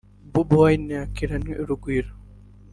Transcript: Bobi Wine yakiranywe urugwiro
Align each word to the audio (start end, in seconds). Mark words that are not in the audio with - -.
Bobi 0.31 0.55
Wine 0.61 0.91
yakiranywe 0.99 1.53
urugwiro 1.61 2.11